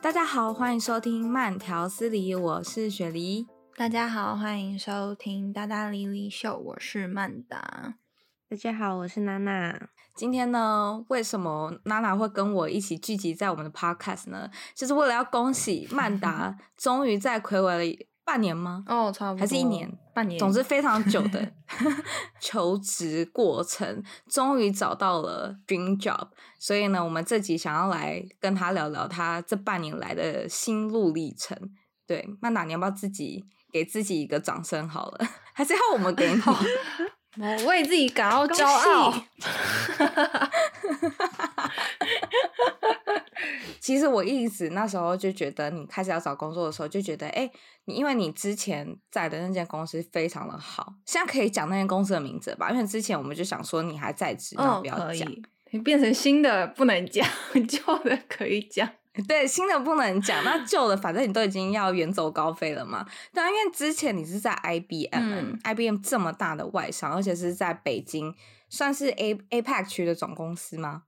[0.00, 3.46] 大家好，欢迎收听慢条斯理，我是雪梨。
[3.76, 7.96] 大家好，欢迎收听大大莉莉秀，我是曼达。
[8.48, 9.88] 大家好，我是娜娜。
[10.14, 14.48] 今天呢，为什么娜娜会跟我一起聚集在我们的 podcast 呢？
[14.74, 18.82] 就是为了要恭喜曼达 终于在魁违了半年吗？
[18.86, 19.90] 哦，差不多，还是一年？
[20.14, 21.52] 半年，总之非常久的
[22.40, 26.28] 求职过程，终于找到了 dream job。
[26.58, 31.56] 所以呢，我们这集想要来跟他聊聊他这半年来的心路历程。
[32.06, 35.26] 对，曼达，你要不要自己给自己一个掌声好了？
[35.52, 36.40] 还是要我们给你？
[37.36, 39.12] 我为自己感到 骄傲。
[43.84, 47.50] 其实我一直那时候就觉得，你开始要找工作的时候，就觉得，哎，
[47.84, 52.70] 你因为你之前在的那间公司非常的好，现在可以讲那间公司的名字吧？
[52.70, 55.30] 因为之前我们就想说你还在职，要不要讲？
[55.72, 57.28] 你变成新的不能讲，
[57.68, 58.88] 旧的可以讲。
[59.28, 63.06] 对，新的不能讲，那旧的反正你都已经要远走高飞了嘛。
[63.34, 68.34] 对啊，因为之前你是在 IBM，IBM、这么大的外商，而且是在北京，
[68.70, 71.02] 算是 A APEC 区的总公司吗？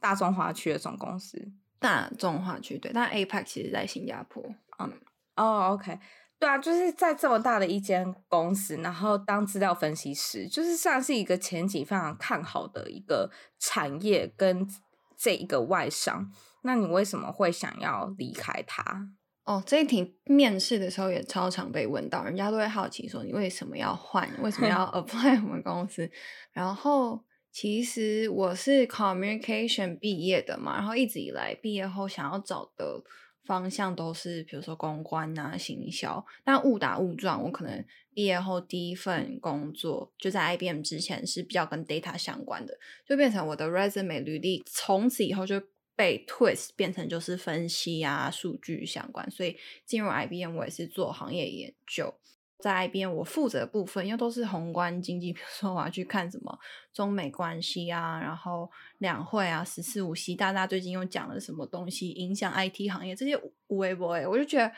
[0.00, 4.44] 大中华区的总公司，大众化区对，但 APEC 其实在新加坡。
[4.78, 4.92] 嗯，
[5.36, 5.98] 哦、oh,，OK，
[6.38, 14.68] 对啊，就是在这么大的一间公司，然后当资料分析师，就是算是一个前景非常看好的一个产业跟
[15.16, 16.30] 这一个外商。
[16.62, 19.08] 那你为什么会想要离开它？
[19.44, 24.28] 哦，这一题面试的时候也超常被问到，人家都会好奇说，你为什么要换？
[24.42, 26.08] 为什么要 apply 我们公司？
[26.52, 33.02] 然后其实我是 communication 毕业的嘛，然后一直以来毕业后想要找的
[33.44, 36.24] 方向都是比如说公关啊、行销。
[36.44, 37.84] 但误打误撞，我可能
[38.14, 45.62] 毕业后第一份工作就在 IBM 之前是比较跟 data 相关的，就变成我的 resume 履历，从此以后就。
[45.96, 49.54] 被 twist 变成就是分析啊，数据相关，所以
[49.84, 52.14] 进入 IBM 我也是做行业研究。
[52.60, 56.58] 在 IBM 我负责的部分，因为都是宏观经济，比如说我要去看什么
[56.92, 63.36] 中美关系啊，然后两会啊，十四五习大大最近又讲了什么东西，影响 IT 行业这些
[63.68, 64.70] 无微博诶，我就觉得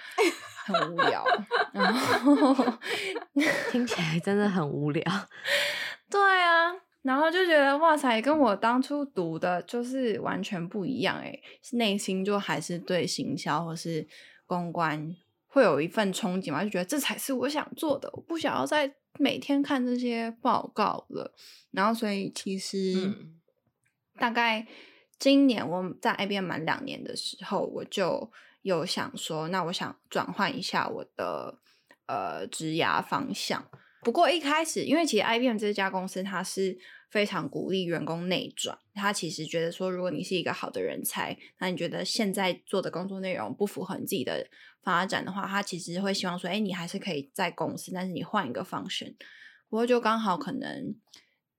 [0.65, 1.25] 很无聊。
[1.72, 2.54] 然后
[3.71, 5.03] 听起来真的很无聊。
[6.09, 6.72] 对啊。
[7.03, 11.42] 然后就觉得哇塞，跟我当初读的就是完全不一样诶，
[11.72, 14.06] 内心就还是对行销或是
[14.47, 15.12] 公关
[15.52, 21.34] 会有一份憧憬嘛，就觉得这才是我想做的，我不想要再每天看这些报告了。
[21.72, 23.34] 然后所以其实、嗯、
[24.16, 24.66] 大概
[25.18, 31.58] 今年我在 IBM 满两年的时候，我就有想说，那我想转换一下我的
[32.06, 33.68] 呃职涯方向。
[34.02, 36.78] 不过一开始，因为其实 IBM 这家公司，它是
[37.12, 38.76] 非常鼓励员工内转。
[38.94, 44.48] 他其实觉得说，如果你是一个好的人才，那你觉得现在做的工作内容不符合你自己的
[44.82, 49.14] 发展的话，他其实会希望说，哎，你还是可以在公司，但是你换一个 function。
[49.68, 50.96] 不过就刚好可能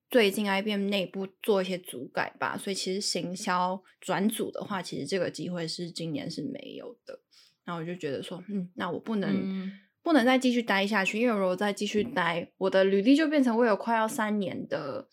[0.09, 7.19] 最近 IBM 内部做一些组改吧，所以其实行销转组的话，其实这个机会是今年是没有的。
[7.65, 9.31] 那我就觉得说，嗯，那我不能。
[9.31, 15.07] 嗯不能再继续待下去，因为如果再继续待，我的履历就变成我有快要三年的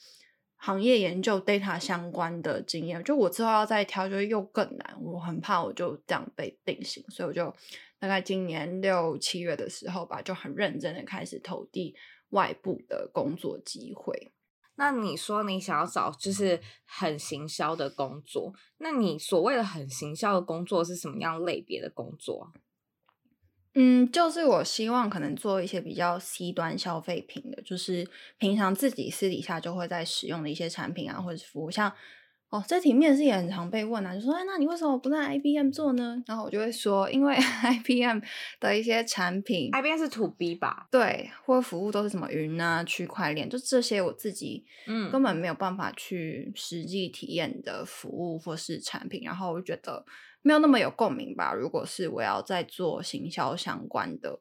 [0.63, 4.97] 行业研究 data 相关的经验，就我之后要再挑，就又更难。
[5.01, 7.53] 我很怕我就这样被定型，所以我就
[7.99, 11.97] 大概今年六七月的时候吧，就很认真的开始投递
[12.29, 14.31] 外部的工作机会。
[14.75, 22.53] 那你说你想要找就是很行销的工作，那你所谓的很行销的工作是什么样类别的工作？
[23.75, 28.05] 嗯，就是我希望可能做一些比较 C 端消费品的，就是
[28.37, 31.71] 平常自己私底下就会在使用的一些产品啊，或者是服务。
[31.71, 31.93] 像
[32.49, 36.21] 哦，这题面试也很常被问啊，就说哎，那你为什么不在 IBM 做呢？
[36.27, 38.19] 然后我就会说，因为 IBM
[38.59, 40.89] 的一些产品，IBM 是 To B 吧？
[40.91, 50.05] 对，或服务都是什么云啊、区块链，就这些我自己嗯根本没有办法去实际体验的服务或是产品，然后我就觉得。
[50.43, 51.53] 没有那么有共鸣吧？
[51.53, 54.41] 如果是我要再做行销相关的，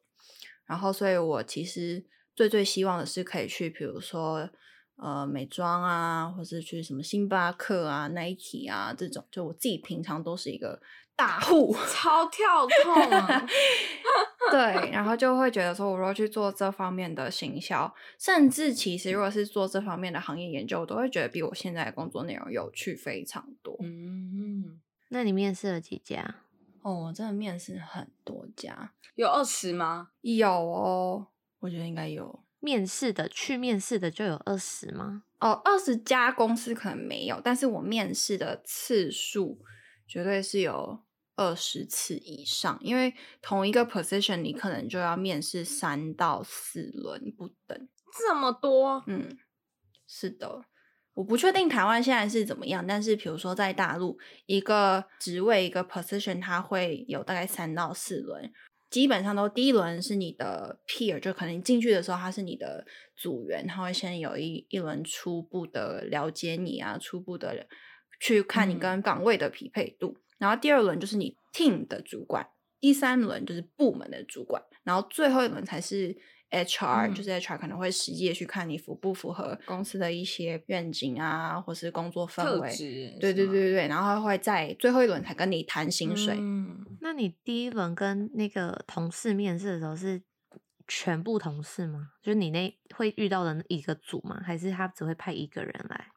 [0.66, 2.04] 然后，所以我其实
[2.34, 4.48] 最最希望的是可以去，比如说
[4.96, 10.80] 呃美妆啊，或是去什么星巴克啊、Nike 啊这种，就我自己平常都是一个
[11.16, 13.46] 大户， 超跳痛啊。
[14.50, 23.76] 对，然后就会觉得说，我如果去做这方面的行销，甚至其实如果是做这方面的行业研究，我都会觉得比我现在的工作内容有趣非常多。
[23.82, 24.80] 嗯。
[25.10, 26.36] 那你面试了几家？
[26.82, 30.12] 哦，我真的面试很多家，有二十吗？
[30.22, 31.26] 有哦，
[31.58, 32.42] 我觉得应该有。
[32.60, 35.24] 面试的去面试的就有二十吗？
[35.40, 39.58] 哦，二十家公司可能没有，但是我面试的次数
[40.06, 41.00] 绝对是有
[41.36, 47.88] 二十次以上，因为同一个 position 你可能就要面试三到四轮不等。
[48.16, 49.02] 这么多？
[49.06, 49.38] 嗯，
[50.06, 50.64] 是的。
[51.20, 58.50] 我不确定台湾现在是怎么样，但是比如说在大陆，一个职位一个 position，它会有大概三到四轮，
[58.88, 62.86] 基本上都第一轮是你的 peer，就可能你进去的时候他是你的
[63.18, 67.66] 组员，他会先有一一轮初步的了解你啊，初步的
[68.18, 72.46] 去看你跟岗位的匹配度，嗯、然后第二轮就是你 team 的主管，
[72.80, 76.16] 第三轮就是部门的主管，然后最后一轮才是。
[76.50, 82.68] HR、嗯、就是 HR 可能会实际的去看你符不符合公司的一些愿景啊，或是工作氛围。
[83.20, 86.36] 对对对对对，然后会在最后一轮才跟你谈薪水。
[86.38, 90.20] 嗯，那你第一轮跟那个同事面试的时候是
[90.88, 92.10] 全部同事吗？
[92.20, 94.42] 就是你那会遇到的一个组吗？
[94.44, 96.08] 还是他只会派一个人来？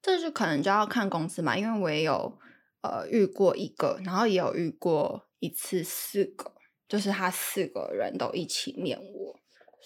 [0.00, 2.38] 这就可能就要看公司嘛，因为我也有
[2.80, 6.54] 呃遇过一个，然后也有遇过一次四个，
[6.88, 9.38] 就是他四个人都一起面我。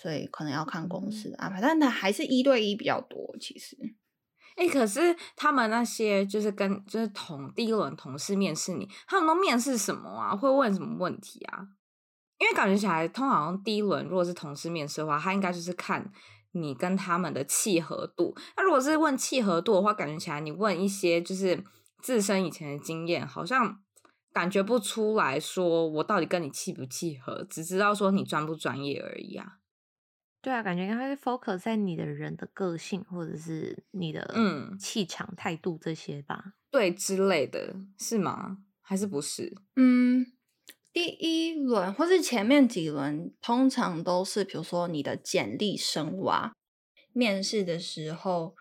[0.03, 3.37] 所以可能要看公司的安排，但他还是一对一比较多。
[3.41, 3.77] 其实，
[4.57, 10.35] 哎、欸，可是他们那些就是跟就是同第一轮同事面试你，他们都面试什么啊？
[10.35, 11.69] 会问什么问题啊？
[12.41, 16.11] 因为感觉起来，通常第一轮如果是同事面试的话，他应该就是看
[16.51, 18.35] 你跟他们的契合度。
[18.57, 21.63] 那如果是问契合度的话，感觉起来你问一些就是
[22.03, 23.81] 自身以前的经验，好像
[24.33, 29.59] 感觉不出来说我到底跟你契不契合，只知道说你专不专业而已啊。
[30.43, 38.59] 对啊，感觉应该会 focus 在你的人的个性，或者是你的嗯气场、态度这些吧，对之类的，是吗？
[38.81, 39.55] 还是不是？
[39.77, 40.27] 嗯，
[40.93, 46.53] 第一轮或是前面几轮，通常都是比如说你的简历深挖。
[47.15, 48.57] 面试的时候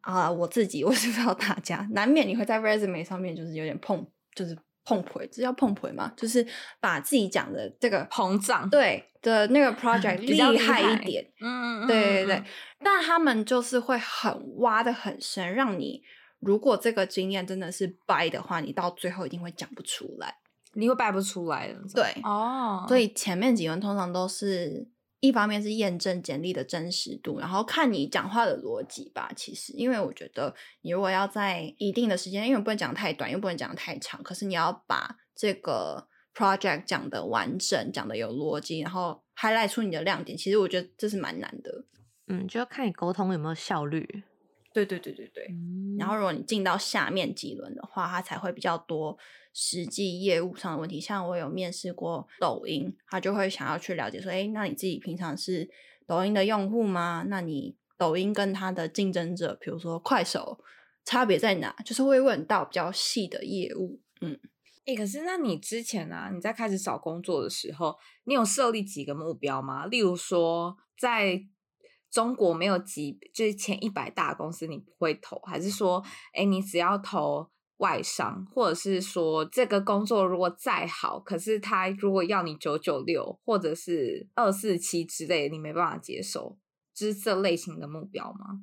[0.00, 4.56] 啊，我自己 我是不知道大家，难免你会在 resume 上面就是有点碰，就是。
[4.86, 6.10] 碰腿，这叫碰腿吗？
[6.16, 6.46] 就是
[6.80, 12.44] 把自己讲的这个膨胀，对的那个 project 厉害一点，嗯嗯，对对对。
[12.78, 16.00] 但他们就是会很挖的很深，让你
[16.38, 20.36] 如果这个经验真的是掰的话，你到最后一定会讲不出来，
[20.74, 21.74] 你会掰不出来的。
[21.92, 24.88] 对哦，所以前面几轮通常都是。
[25.26, 29.30] 一方面是验证简历的真实度，然后看你讲话的逻辑吧。
[29.34, 40.36] 其实，因为我觉得你如果要在一定的时间，因为不能讲太短，又不能讲太长，可是你要把这个 project 讲得完整，讲得有逻辑，然后 highlight 出你的亮点。
[40.36, 41.84] 其实我觉得这是蛮难的。
[42.28, 44.24] 嗯，就要看你沟通有没有效率。
[44.72, 45.46] 对对对对对。
[45.48, 49.16] 嗯、然后如果你进到下面几轮的话，它才会比较多。
[49.58, 55.70] 实际业务上的问题，像我有面试过抖音，他就会想要去了解说，诶，那你自己平常是
[56.06, 57.24] 抖音的用户吗？
[57.28, 60.62] 那你抖音跟他的竞争者，比如说快手，
[61.06, 61.74] 差别在哪？
[61.86, 63.98] 就是会问到比较细的业务。
[64.20, 64.38] 嗯，
[64.84, 69.86] 诶，可是那你之前啊，你在开始找工作的时候，你有设立几个目标吗？
[69.86, 71.46] 例如说，在
[72.10, 76.04] 中国没有几，就是前一百大公司你不会投，还是说，
[76.34, 77.48] 诶，你只要投？
[77.78, 86.56] 外商，或者是说这个工作如果再好，可是他如果要你九九六或者是二四七之类的，你没办法接受，
[86.94, 88.62] 就是这类型的目标吗？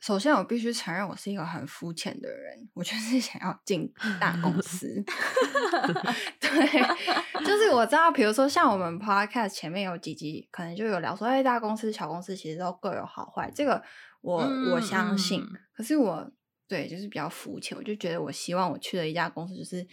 [0.00, 5.02] 首先，我必须承认我是一个很肤浅的人，我就是想要进大公司。
[6.40, 13.82] 对，就是我知道，比如说像我们 podcast 前面有几集，可能就有聊说，哎，大公司、小公司其实都各有好坏，这个
[14.20, 15.40] 我、嗯、我相信。
[15.42, 16.30] 嗯、可是我。
[16.66, 17.76] 对，就是比较肤浅。
[17.76, 19.86] 我就觉得，我希望我去的一家公司，就是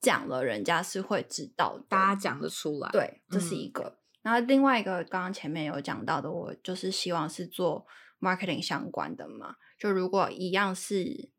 [0.00, 2.88] 讲了，人家是会知道，大家讲得出来。
[2.92, 3.82] 对，这是一个。
[3.82, 7.86] 嗯、然后另外一个，刚刚前面有讲到的，我就是希望是做
[8.20, 9.56] marketing 相关的嘛。
[9.78, 11.30] 就如果一样是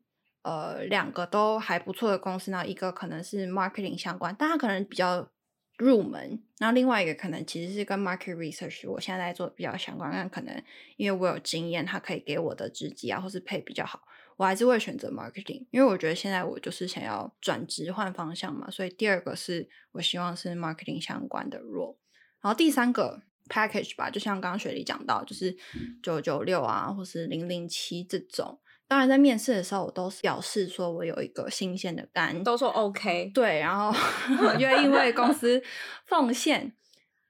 [0.42, 5.32] 呃两个都还不错的公司，呢一个可能是 marketing 相关，但它可能比较
[5.78, 6.42] 入门。
[6.58, 10.62] 然后另外一个可能其实是跟 market research，我现在在做比较相关，但可能
[10.96, 14.02] 因为我有经验，它可以给我的职级啊，或是配比较好。
[14.36, 21.96] 我还是会选择 marketing，因为我觉得现在我就是想要转职换方向嘛，所以第二个是我希望是 marketing 相关的 role，
[22.42, 25.56] 然后第三个 package 吧，就像刚刚雪梨讲到，就是
[26.02, 28.60] 九九六啊，或是零零七这种。
[28.86, 33.88] 当然在面试的时候，我都是表示说我有一个新鲜的肝，都说 OK，对，然后
[34.46, 35.62] 我愿意为公司
[36.04, 36.72] 奉献。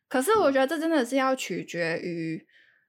[0.09, 2.47] 可是我觉得这真的是要取决于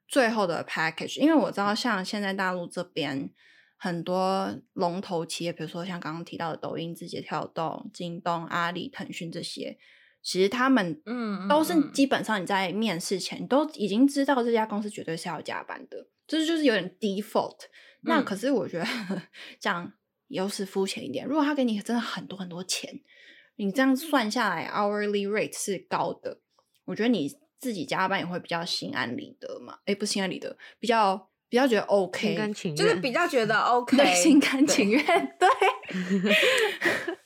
[0.07, 3.29] 最后的 package，因为我知道像现在大陆这边。
[3.77, 9.77] 很多龙头企业，比如说像刚刚提到的抖音、字节跳动、京东、阿里、腾讯这些，
[10.21, 17.57] 其实他们嗯都是基本上你在面试前都已经知道这家公司绝对是要加班的，这就是有点 default。
[18.01, 18.85] 那可是我觉得
[19.59, 19.93] 这样
[20.27, 21.25] 又是肤浅一点。
[21.25, 23.01] 如果他给你真的很多很多钱，
[23.55, 26.41] 你这样算下来 hourly rate 是高的，
[26.85, 27.29] 我觉得你
[27.59, 29.79] 自己加班也会比较心安理得嘛。
[29.85, 32.35] 哎，不心安理得，比较比较觉得 OK，
[32.75, 35.47] 就是比较觉得 OK，对，心甘情愿，对。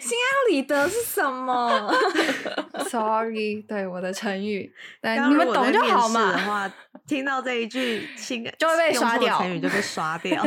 [0.00, 1.90] 心安理得是什么？
[2.90, 4.70] Sorry，对我的成语，
[5.00, 6.70] 对你们懂就好嘛。
[7.06, 10.44] 听到这一句 心就会被刷掉，成语就被刷掉。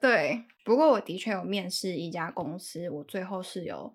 [0.00, 3.94] 对，不过我的确有面试一家公司，我最后是有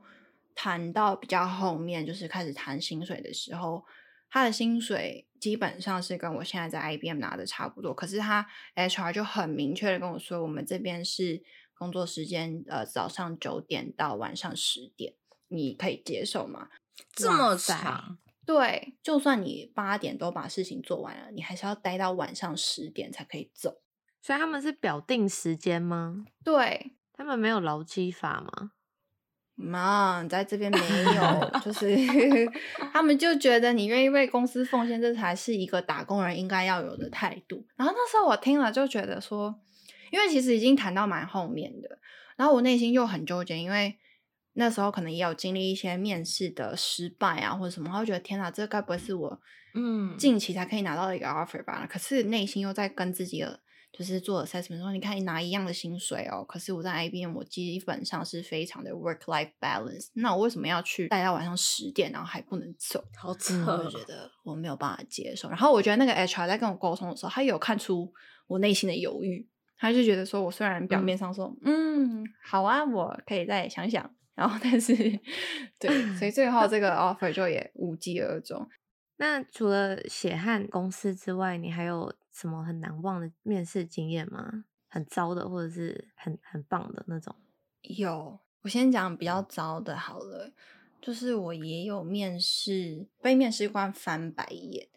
[0.55, 3.83] 谈到比较后面，就是开始谈薪水的时候，
[4.29, 11.43] 他的薪水基本上是跟我现在在 IBM 拿的差不多，可是他 HR 就很明确的跟我说，我们这边是。
[11.75, 15.15] 工作时间呃，早上九点到晚上十点，
[15.49, 16.69] 你可以接受吗？
[17.11, 18.19] 这么长？
[18.45, 23.81] 对，就算你八点都把事情做完了，你还是要待到晚上十点才可以走。
[24.21, 26.23] 所以他们是表定时间吗？
[26.45, 28.71] 对，他们没有劳基法吗？
[29.55, 30.79] 妈，在这边没
[31.15, 31.87] 有， 就是
[32.91, 37.65] 他们就觉得你愿意为公司奉献，这才是一个打工人应该要有的态度。
[37.75, 39.59] 然后那时候我听了就觉得说。
[40.11, 41.97] 因为其实已经谈到蛮后面的，
[42.35, 43.97] 然后我内心又很纠结，因为
[44.53, 49.41] 那时候可能也有经历一些面试的失败啊，或者什么，我觉得天哪，这该不会是我
[49.73, 51.79] 嗯近期才可以拿到的一个 offer 吧？
[51.81, 53.59] 嗯、可是内心又在跟自己的
[53.93, 63.03] 就是做 assessment 说，你看你拿一样的薪水哦，可是我在 IBM 我基本上是非常的 work life balance，那我为什么要去待到晚上十点，然后还不能走？
[63.15, 65.47] 好扯，我觉得我没有办法接受。
[65.47, 68.11] 然后我觉得那个 HR 在跟我沟通的时候，他有看出
[68.47, 69.47] 我内心的犹豫。
[69.75, 74.95] 他就觉得说，我虽然表面上说，嗯，嗯，好啊，我可以再想想，然后但是，
[75.77, 78.65] 对，所以最后这个 offer 就也无疾而终。
[79.17, 84.65] 那除了血汗公司之外，你还有什么很难忘的面试经验吗？
[84.89, 87.33] 很糟的，或者是很很棒的那种？
[87.83, 90.51] 有，我先讲比较糟的好了，
[91.01, 94.87] 就是我也有面试被面试官翻白眼，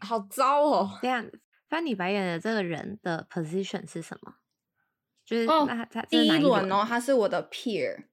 [0.00, 1.30] 好糟哦，这样。
[1.68, 4.36] 翻你白眼的这个人的 position 是什么？
[5.24, 8.04] 就是哦，那他第一轮哦，他是我的 peer，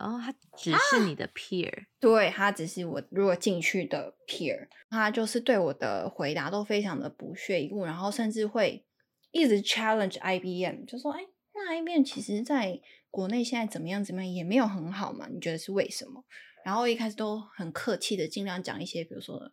[0.00, 8.84] 然后、哦、他只是你的 peer，、啊、对，他只是我如果进去的 peer，他就是对我的回答都非常的不屑一顾，然后甚至会
[9.30, 11.20] 一直 challenge IBM，就说：“哎，
[11.54, 12.80] 那 IBM 其实在
[13.10, 15.28] 国内现在怎么样怎么样也没有很好嘛？
[15.30, 16.24] 你觉得是为什么？”
[16.64, 19.52] 然后一开始都很客气的尽量讲一些，比如说。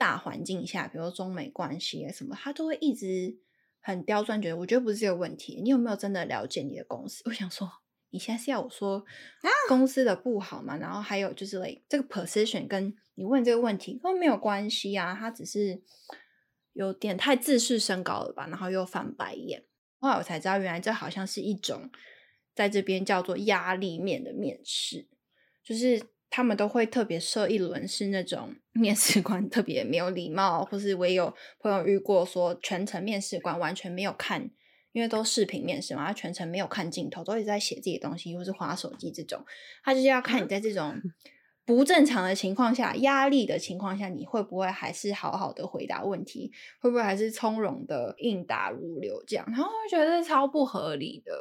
[0.00, 3.36] 大环境下，比如说中美关系啊什么，他都会一直
[3.80, 5.60] 很刁钻，觉得我觉得不是这个问题。
[5.60, 7.20] 你有没有真的了解你的公司？
[7.26, 7.68] 我想说，
[8.10, 9.04] 你现在是要我说
[9.68, 10.76] 公司的不好嘛？
[10.76, 15.82] 然后还有就是，like 这个 position 跟你问这个问题都没有关系啊，他只是
[16.72, 18.46] 有点太自视甚高了吧？
[18.48, 19.64] 然后又翻白眼。
[20.00, 21.90] 后来我才知道，原来这好像是一种
[22.54, 25.06] 在这边叫做压力面的面试，
[25.64, 26.02] 就是。
[26.30, 34.50] 他们都会特别设一轮是那种面试官特别没有礼貌，或是我也有朋友遇过说全程面试官完全没有看，
[34.92, 39.44] 因为都视频面试嘛，他全程没有看镜头，都一直在写自己的东西或是滑手机这种，
[39.82, 41.00] 他就是要看你在这种
[41.64, 51.32] 不正常的情况下、压力的情况下，你会不会还是好好的回答问题，会不会还是从容的应答如流这样，然后我觉得超不合理的。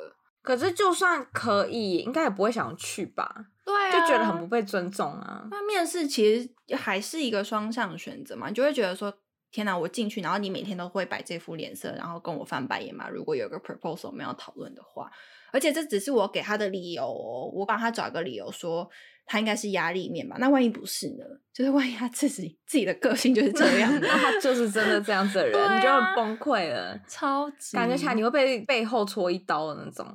[0.42, 3.48] 可是就算可以，应该也不会想去吧？
[3.66, 5.46] 对啊，就觉得很不被尊重啊。
[5.52, 9.14] 那面试其实还是一个双向选择嘛，你就会觉得说，
[9.52, 13.10] 天哪，我进去，然后你每天都会摆这副脸色，然后跟我翻白眼嘛。
[13.10, 15.10] 如果有个 proposal 我们要讨论的话，
[15.54, 18.88] 而且这只是我给他的理由哦，我帮他找一个理由说
[19.26, 20.36] 他应该是压力面吧。
[20.40, 21.24] 那万一不是呢？
[21.54, 30.06] 就是万一他自己自己的个性就是这样， 那他就是真的这样子的 人，啊、你就很崩溃了，超级感觉起来你会被背后戳一刀的那种。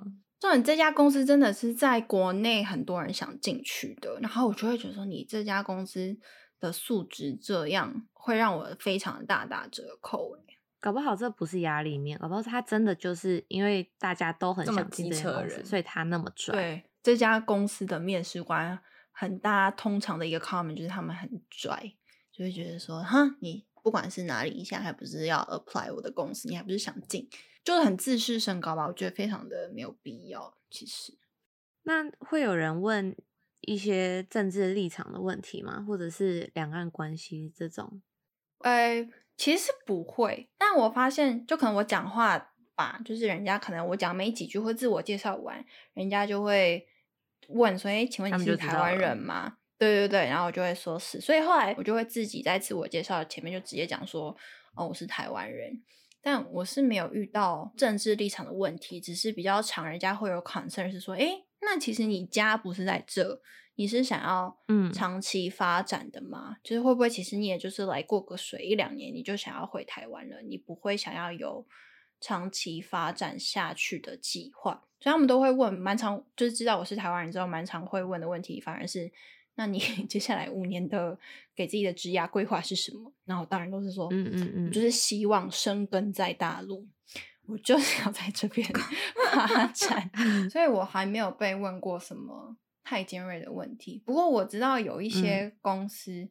[0.41, 6.17] 说你这家公司真的是在国内很多人想进去的，然后我就会觉得说你这家公司
[6.63, 10.39] 的素质这样，会让我非常大打折扣。
[10.81, 16.55] 搞不好这不是压力面，搞不好他真的就是因为大家都很想进这家公司，所以他那么拽。
[16.55, 18.79] 对，这家公司的面试官
[19.11, 21.95] 很大，通常的一个 comment 就是他们很拽，
[22.33, 27.29] 就会觉得说哼，你不管是哪里，你现在还不是要 apply 我的公司，你还不是想进。
[27.65, 30.57] 就是很自视甚高吧，我觉得非常的没有必要。
[30.69, 31.17] 其实，
[31.85, 33.17] 那会有人问
[33.63, 35.85] 一些政治立场的问题吗？
[35.87, 38.03] 或者是两岸关系这种？
[38.59, 40.49] 呃，其实不会。
[40.59, 45.65] 但我发现，就可能我讲话吧，就是人家可能我讲没几句或自我介绍完，
[45.95, 46.87] 人家就会
[47.49, 54.37] 问说：“哎，请问你是台湾人吗？”对对对，然后我就会说是，所以后来我就会自己在自我介绍前面就直接讲说，
[54.77, 55.83] 哦，我是台湾人，
[56.21, 63.41] 但我是没有遇到政治立场的问题，只是比较常人家会有 concern 是说，诶，那其实你家不是在这，
[63.77, 66.57] 你是想要嗯长期发展的吗？
[66.59, 71.67] 嗯、就是会不会其实你也就是来过个水一两年，你就想要回台湾了，你不会想要有
[72.21, 74.85] 长期发展下去的计划？
[75.01, 79.11] 所以他们都会问，蛮常就是知道我是台湾人之后，蛮常会问的问题，反而是。
[79.55, 79.79] 那你
[80.09, 81.19] 接下来五年的
[81.55, 83.13] 给自己的职业规划是什么？
[83.27, 86.87] 然后当然都是说，嗯嗯嗯，就是希望生根在大陆，
[87.47, 88.67] 我就是要在这边
[89.33, 90.11] 发展，
[90.51, 94.03] 所以我还没有被问过什么太尖锐的问题。
[94.07, 96.29] 不过我知道有一些公司，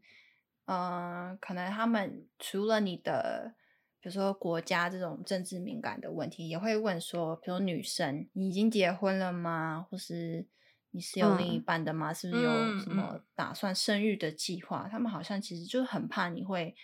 [0.65, 3.53] 嗯、呃，可能他们除了你的，
[3.99, 9.85] 比如说国家这种政治敏感的问题，也会问说，比如女生，你已经结婚了吗？
[9.89, 10.47] 或是
[10.91, 12.11] 你是有另一半的吗？
[12.11, 14.87] 嗯、是不是有什么打算生育的计划？
[14.89, 16.75] 他们好像其实就是很怕你会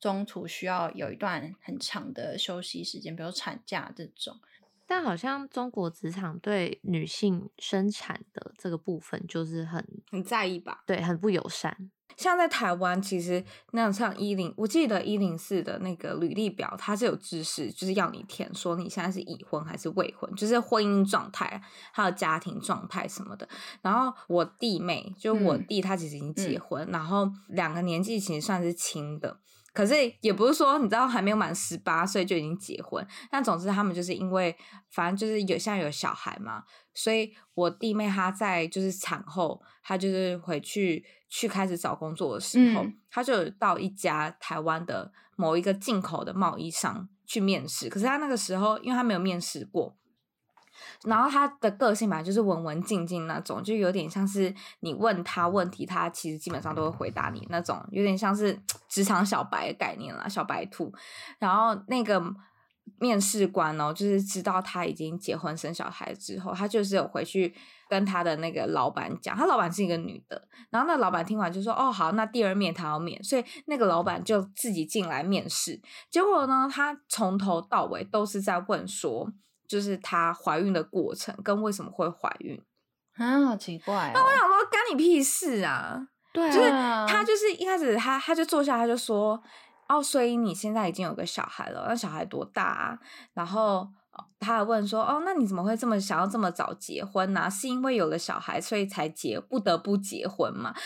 [0.00, 4.36] 中途需要有一段很长的休息时间，比如产假这种。
[4.88, 10.84] 但好像中国职场对女性生产的这个部分就是很很在意吧？
[10.86, 11.90] 对，很不友善。
[12.16, 21.60] 像在台湾，其实那像一零，我记得一零四的那个履历表，它是有知识，就是要你填说你现在是已婚还是未婚，就是婚姻状态，
[21.92, 23.46] 还有家庭状态什么的。
[23.82, 29.40] 然后我弟妹，就我弟他其实已经结婚，嗯、然后两个年纪其实算是亲的。
[29.76, 34.56] 可是也不是说你知道还没有满十八岁就已经结婚，但总之他们就是因为
[34.88, 36.64] 反正就是有现在有小孩嘛，
[36.94, 49.94] 所以我弟妹她在就是产后，她就是回去去开始找工作的时候，嗯、她就到一家台湾的某一个进口的贸易商去面试，可是她那个时候因为她没有面试过。
[51.04, 60.92] 然后他的个性吧，就是文文静静那种，就有点像是你问他问题，他其实基本上都会回答你那种，有点像是 职场小白的概念啦，小白兔。
[61.38, 62.22] 然后那个
[62.98, 67.54] 面试官哦，就是知道他已经结婚生小孩之后，他就是有回去
[67.88, 70.48] 跟他的那个老板讲，他老板是一个女的。
[70.70, 75.80] 然后那老板听完就说：“哦，好，那第二面他要面。”所以那个老板就自己进来面试。
[76.10, 79.32] 结果呢，他从头到尾都是在问说。
[79.68, 82.60] 就是她怀孕的过程跟为什么会怀孕
[83.16, 84.12] 啊，好奇怪、哦！
[84.14, 86.08] 那我想说，干你屁事啊！
[86.32, 89.42] 对啊，就是她就是一开始她她就坐下，她就说
[89.88, 92.98] 哦，所以你现在已经有个小孩了，那小孩多大啊？
[93.32, 93.88] 然后
[94.38, 97.48] 她还问说哦，那你怎么会这么想要这么早结婚呢、啊？
[97.48, 100.70] 是因为有了小孩所以才结不得不结婚吗？
[100.74, 100.82] 我想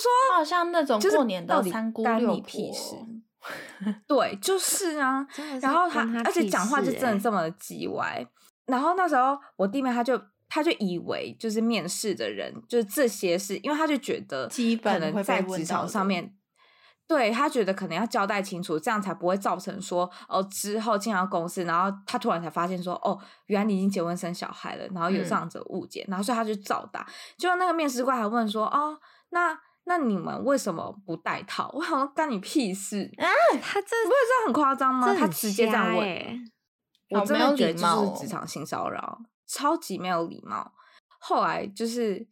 [0.00, 3.15] 说，好像那种过年的三姑六婆。
[4.06, 5.26] 对，就是啊，
[5.60, 8.26] 然后他，而且讲话就真的这么叽歪。
[8.66, 14.48] 然后那时候我弟妹他就他就以为就是面试的人就是这些事，因为他就觉得
[14.82, 16.34] 可能在职场上面，
[17.06, 27.06] 对他觉得可能要交代清楚，这样才不会造成说哦之后进到公司，然后他突然才发现说哦原来你已经结婚生小孩了，然后有这样子的误解，嗯、然后所以他就照答。
[27.38, 28.98] 结果那个面试官还问说哦
[29.30, 29.56] 那。
[29.88, 31.70] 那你们为什么不戴套？
[31.74, 33.24] 我好像干你屁事啊！
[33.62, 35.14] 他这不是这很夸张吗？
[35.14, 36.52] 他直接这样问，
[37.10, 40.72] 我真的觉得就是职场性骚扰，超级没有礼貌。
[41.20, 42.26] 后来就是，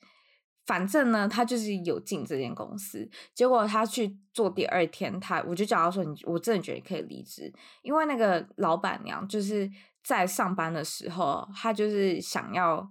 [0.66, 9.70] 反正呢，他就是有进这间公司，结果他去做第二天，他我就叫他说：“你，我真的觉得你可以离职，因为那个老板娘就是
[10.02, 12.90] 在上班的时候，她就是想要。”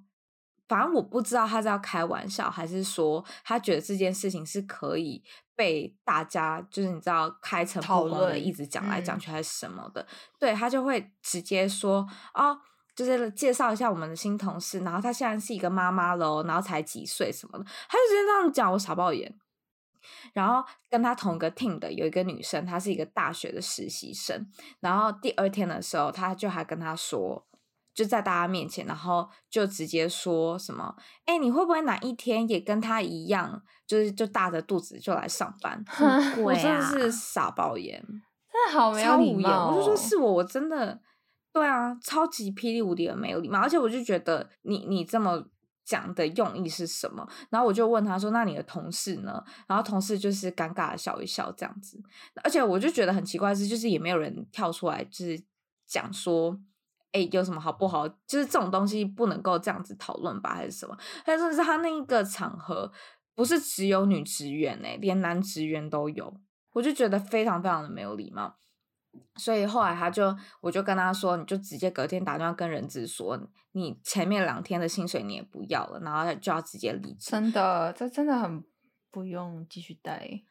[0.68, 5.22] 反正我不知道他是要开玩笑，还是说他觉得这件事情是可以
[5.56, 10.08] 被大家就是你知道开诚布公的一直讲来讲去还是什么的，嗯、
[10.40, 12.58] 对他就会直接说哦，
[12.96, 19.36] 就是介绍一下我们的新同事，然后她现在是一个妈妈喽，然后才几岁什么的，他就直接这样讲，我傻爆眼。
[20.34, 24.48] 然后跟他同一个 team 的有一个女生，她是一个大学的实习生，
[24.80, 27.46] 然后第二天的时候，他就还跟他说。
[27.94, 35.84] 就在大家面前，然后就直接说什么：“哎，你会不会哪一天也跟他一样，就是就大着肚子就来上班？”
[36.42, 38.04] 我真的是傻爆眼，
[38.52, 39.70] 真的好没有礼貌。
[39.70, 41.00] 我就说是我，我真的
[41.52, 43.60] 对啊，超级霹雳无敌的没有礼貌。
[43.60, 45.46] 而且我就觉得你你这么
[45.86, 47.28] 讲的用意是什么？
[47.52, 52.02] 然后我就问他说：“那你的同事呢？”然后同事就是尴尬的笑一笑这样子。
[52.44, 55.40] 而且我就觉得很奇怪的是，就是也没有人跳出来就是
[55.86, 56.60] 讲说。
[57.14, 58.08] 哎，有什么好不好？
[58.08, 60.98] 就是这种东西不能够这样子讨论吧，还是什么？
[61.24, 62.92] 但是他那一个场合
[63.34, 66.36] 不是只有女职员哎，连男职员都有，
[66.74, 68.58] 我就觉得非常非常的没有礼貌。
[69.36, 73.40] 所以后来他就，我就跟他说，你就直接隔天打电话跟人资说，
[73.74, 77.30] 你前面两天的薪水你也不要了，然后就要直接离职。
[77.30, 78.64] 真的，这真的很
[79.12, 80.42] 不用继续待。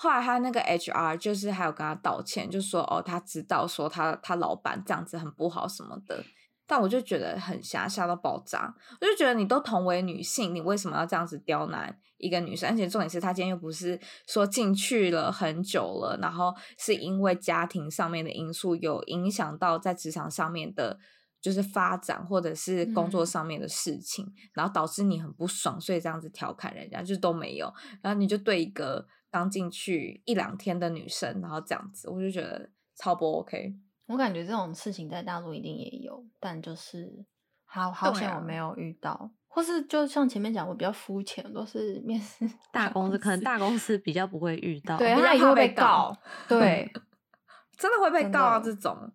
[0.00, 6.24] 后来他那个 HR 就是还有跟他道歉，就说哦，他知道说他他老板这样子很不好什么的。
[6.68, 8.72] 但我就觉得很瞎，瞎到爆炸。
[9.00, 12.70] 我就觉得你都同为女性，你为什么要这样子刁难一个女生？
[12.70, 20.98] 而且重点是他今天又不是说进去了很久了，然后是因为家庭上面的因素有影响到在职场上面的，
[21.40, 27.72] 就是发展或者是工作上面的事情，嗯、然后导致你很不爽，所以这样子调侃人家，就都没有。
[28.02, 33.74] 然后你就对一个刚进去一两天的女生，然后这样子，我就觉得超不 OK。
[34.06, 37.26] 我感觉这种事情在大陆一定也有，但就是
[37.66, 46.16] 好好险我没有遇到，啊、或是就像前面讲，我比较肤浅，都是面试 大公司，可能大公司比较不会遇到， 对，他也会被告，
[46.48, 46.90] 对，
[47.76, 49.12] 真的会被告啊这种，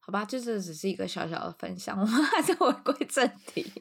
[0.00, 3.72] 好吧，就这只是一个小小的分享，我们还是回归正题。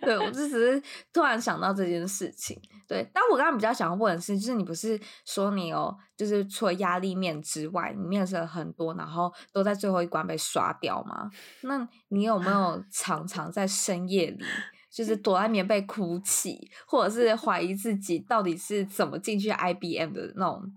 [0.00, 0.82] 对，我就只是
[1.12, 2.60] 突然想到这件事情。
[2.88, 11.30] 对，但我刚刚比较想要问的是，就是你不是说你有，就是除了压力面之外，你面试了很多，然后都在最后一关被刷掉吗？
[11.62, 14.44] 那你有没有 常常在深夜里，
[14.90, 20.74] 就是躲在棉被哭泣，或者是怀疑自己到底是怎么进去 IBM 的那种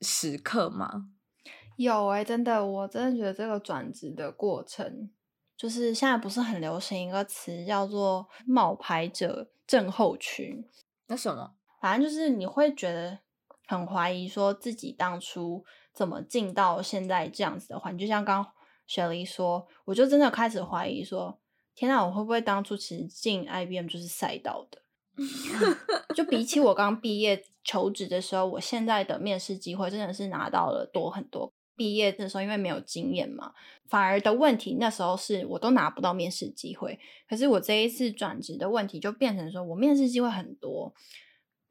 [0.00, 1.08] 时刻吗？
[1.76, 5.10] 有哎、欸，真的，我真的觉得这个转职的过程。
[5.64, 10.62] 就是现在不是很流行一个词叫做“冒牌者症候群”，
[11.08, 11.54] 那什么？
[11.80, 13.18] 反正就是你会觉得
[13.66, 18.06] 很怀疑，说自己当初怎么进到现在这样子的环境。
[18.06, 18.46] 就像刚
[18.86, 21.40] 雪梨说，我就真的开始怀疑说：
[21.74, 24.82] 天呐，我会不会当初其实进 IBM 就是赛道的？
[26.14, 31.54] 就比起我刚毕业求职的时候，我现在的面试机会真的是拿到了多很多。
[31.76, 33.52] 毕业的时候，因为没有经验嘛，
[33.88, 36.98] 反而的问题那时候是我都拿不到面试机会。
[37.28, 40.94] 可是我这一次转职的问题就变成说我面试机会很多。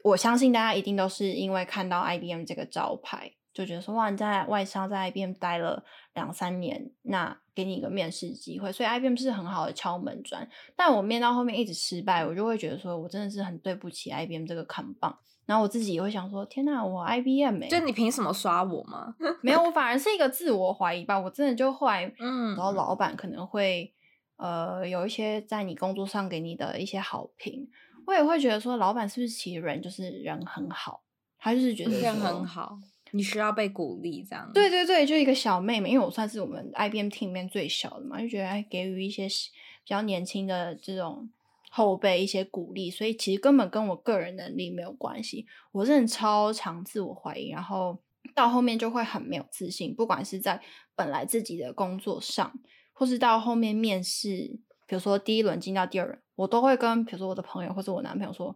[0.03, 10.49] 我相信大家一定都是因为看到 IBM 这个招牌，就觉得说哇，你在外商在 IBM 待了两三年，那给你一个面试机会，所以 IBM 是很好的敲门砖。
[10.75, 15.17] 但我面到后面一直失败，我就会觉得说我真的是很对不起 IBM 这个扛棒。
[15.45, 19.13] 然后我自己也会想说，天哪，我 IBM 欸，就你凭什么刷我吗？
[19.43, 21.19] 没有，我反而是一个自我怀疑吧。
[21.19, 23.91] 我真的就后来，嗯，然后老板可能会，
[24.37, 27.67] 呃，有一些在你工作上给你的一些好评，
[28.07, 31.01] 我也会觉得说，老板是不是其实人就是人很好，
[31.37, 32.77] 他就是觉得人很好，
[33.11, 34.49] 你需要被鼓励这样。
[34.53, 41.29] 对对对，就一个小妹妹，因为我算是我们 IBM team 里面最小的嘛，就觉得哎，给予一些比较年轻的这种。
[41.75, 45.47] 后辈一些鼓励，所以其实根本跟我个人能力没有关系。
[45.71, 47.97] 我真的超常自我怀疑，然后
[48.35, 49.95] 到后面就会很没有自信。
[49.95, 50.61] 不管是在
[50.95, 52.53] 本来自己的工作上，
[52.91, 58.55] 或是到后面面试，比如说第一轮进到第二轮，我都会跟比如说我的朋友或者我男朋友说，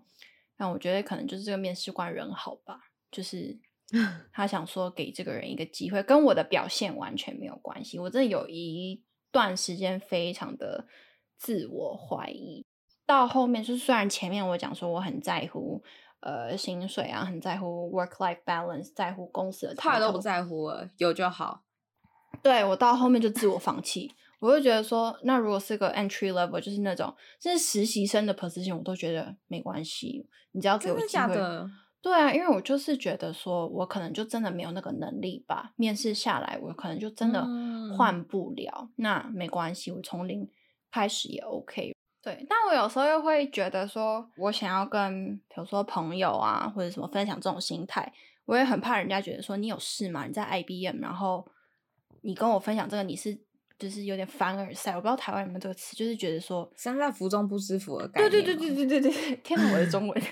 [0.57, 3.57] 那我觉得可能就是这个面试官人好吧，就是
[4.31, 7.97] 他想说给这个人一个机会，跟我的表现完全没有关系。
[7.97, 9.01] 我真的有一
[9.31, 10.85] 段时间非常的
[11.39, 12.63] 自我怀疑。
[13.07, 15.81] 到后面就是，虽然前面我讲说我很在乎
[16.19, 21.63] 呃薪水啊，很在乎 work life balance，在乎公司的，他都不在乎了，有就好。
[22.43, 31.35] 对，我到后面就自我放弃，我就觉得说，那如果是个 entry level，就是那种是实习生的 position，我都觉得没关系，你只要给我机会。
[31.99, 37.45] 对啊，因为我就是觉得说我可能就真的没有那个能力吧，面试下来我可能就真的
[37.97, 40.47] 换不了，嗯、那没关系，我从零
[40.91, 41.96] 开始也 OK。
[42.27, 48.11] 对，但我有时候又会觉得说，我想要跟比如说朋友啊或者什么分享这种心态，
[48.43, 50.25] 我也很怕人家觉得说你有事吗？
[50.25, 51.49] 你在 IBM，然后
[52.23, 53.33] 你跟我分享这个，你是
[53.79, 54.91] 就是有点凡尔赛。
[54.91, 58.29] 我不知道台湾有没有这个词，就是觉得说身在福中不知福的感觉。
[58.29, 60.21] 对对对对对对对， 天哪，我的中文。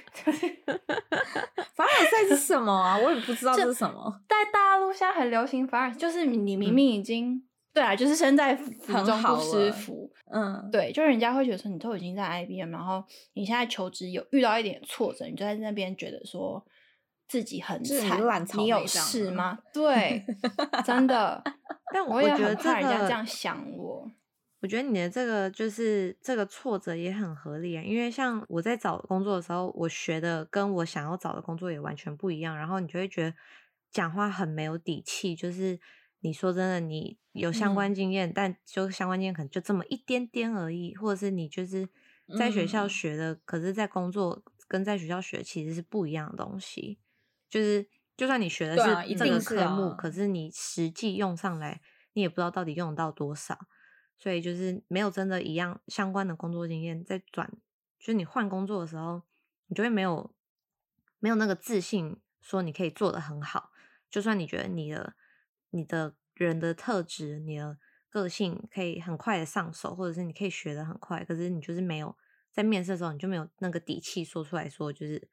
[1.75, 2.97] 凡尔赛是什么啊？
[2.97, 4.21] 我也不知道这是什么。
[4.27, 7.35] 在大陆现在很流行凡尔，就是你明明已经。
[7.35, 7.43] 嗯
[7.75, 10.09] 对啊，就是身在福中不知福。
[10.31, 16.65] 嗯，对，就是人家会觉得说你都已经在 IBM，然后你现在求职有遇到一点挫折，你就在那边觉得说
[17.27, 18.17] 自己很惨，
[18.57, 19.59] 你有事吗？
[19.73, 20.25] 对，
[20.85, 21.43] 真的。
[21.93, 24.09] 但我也很怕人家这样想我。
[24.61, 33.35] 我觉得你的这个就是这个挫折也很合理啊，因为像我在找工作的时候，我学的跟我想要找的工作也完全不一样，然后你就会觉得
[33.91, 35.77] 讲话很没有底气，就是。
[36.25, 41.87] 你说真的，你有相关经验，嗯、但就相关经验可能就这么一点点而已，或者是你就是
[42.37, 46.97] 在学校学的，嗯、可是在工作跟在学校学其实是不一样的东西。
[47.49, 51.79] 就是就算你学的是这个科目，啊、可是你实际用上来，
[52.13, 53.67] 你也不知道到底用到多少。
[54.17, 57.51] 所以就是没有真的一样相关的工作经验，在转，
[57.99, 59.21] 就是你换工作的时候，
[59.67, 60.33] 你就会没有。
[61.19, 63.71] 没有那个自信，说你可以做得很好。
[64.11, 65.15] 就算你觉得你的
[65.75, 67.77] 你的人的特质、你的
[68.09, 72.15] 个性可以很快的上手，或者是你可以学的很快，可是你就是没有
[72.53, 75.27] 在面试的时候，你就没有那个底气说出来说，就是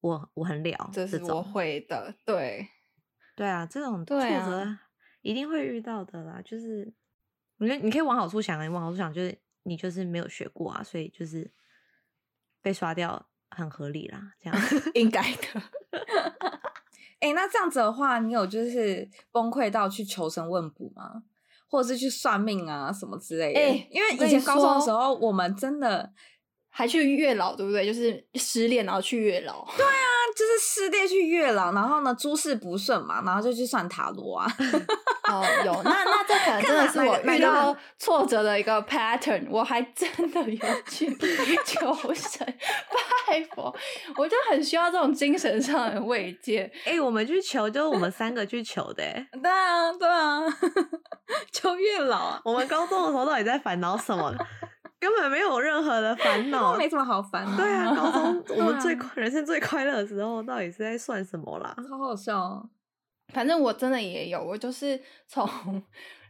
[0.00, 2.12] 我我很了，这是我会的。
[2.24, 2.66] 对，
[3.36, 4.76] 对啊，这种挫折
[5.20, 6.42] 一定会遇到的啦。
[6.44, 6.92] 就是
[7.58, 11.48] 我觉得你可以往好处想，你往好处想，就是你就是没有学过啊，所以就是
[12.60, 14.58] 被刷掉很合理啦，这样
[14.94, 16.51] 应该的。
[17.22, 21.22] 哎、欸，那这样子的话，你有就是崩溃到去求神问卜吗？
[21.68, 23.60] 或者是去算命啊什么之类的？
[23.60, 26.12] 哎、欸，因为以前高中的时候，我们真的
[26.68, 27.86] 还去月老，对不对？
[27.86, 29.64] 就是失恋然后去月老。
[29.76, 30.04] 对啊，
[30.36, 34.52] 就是失恋去月老，然后呢诸事不顺嘛，然后就去算塔罗啊。
[35.40, 41.14] 哦，有那那这可能 真的是我遇到 挫折的一个 pattern，我还真的有去
[41.64, 42.46] 求神
[43.26, 43.74] 拜佛，
[44.16, 46.70] 我就很需要这种精神上的慰藉。
[46.84, 49.02] 哎、欸，我们去求，就是我们三个去求的。
[49.42, 50.40] 对啊，对啊，
[51.52, 52.40] 求月老啊。
[52.44, 54.34] 我们高中的时候到底在烦恼什么？
[55.00, 57.56] 根本没有任何的烦恼，没什么好烦恼。
[57.56, 61.74] 对啊，高中我们最人生最快乐的时候，到底是在算什么啦？
[61.90, 62.68] 好好笑哦。
[63.32, 65.48] 反正我真的也有，我就是 从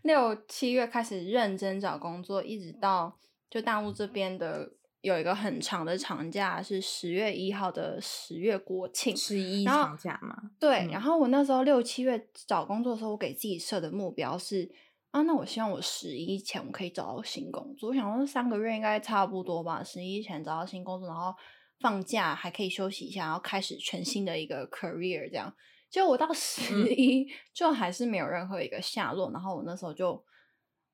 [0.02, 3.18] 六七月开始认真找工作，一直到
[3.50, 10.50] 就大陆这边的有一个很长的长假，是十月一号的十月国庆，十一长假嘛。
[10.58, 14.70] 对，然后我那时候六七月找工作的时候，我给自己设的目标是
[15.10, 17.90] 啊，那我希望我十一前我可以找到新工作。
[17.90, 21.34] 我想说三个月应该差不多吧，十一前找到新工作，然后
[21.80, 25.54] 放假还可以休息一下，然后开始全新的一个 career 这样。
[25.92, 30.24] 就我到十一，就还是没有任何一个下落，嗯、然后我那时候就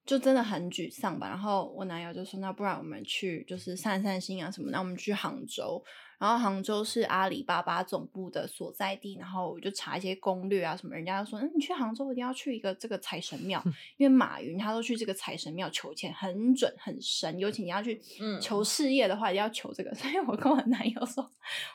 [0.08, 1.28] 就真的很沮丧吧。
[1.28, 4.70] 然后我男友就说：“那不然我们去就是散散心啊什么？
[4.70, 5.84] 那我们去杭州。”
[6.18, 13.62] 然后杭州是阿里巴巴总部的所在地，然后我就查一些攻略啊什么，人家就说，嗯，你去杭州一定要去一个这个财神庙，
[13.98, 18.00] 因为马云他都去这个财神庙求签，很准很神，尤其你要去
[18.40, 19.94] 求事业的话，一定要求这个。
[19.94, 21.22] 所以我跟我男友说，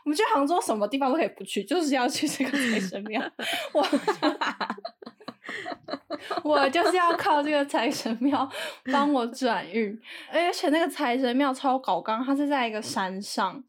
[0.04, 3.22] 我们去杭州什么地方都可以不去，就是要去这个财神庙。
[3.74, 3.82] 我
[6.44, 8.50] 我就是要靠这个财神庙
[8.92, 10.00] 帮我转运，
[10.32, 13.64] 而且那个财神庙超搞刚，它是在一个山上。